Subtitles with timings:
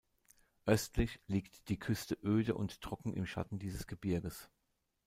[0.65, 4.49] Östlich liegt die Küste öde und trocken im Schatten dieses Gebirges.